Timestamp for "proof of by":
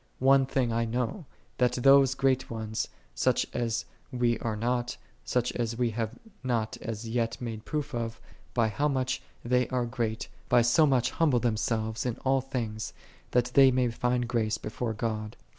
7.65-8.69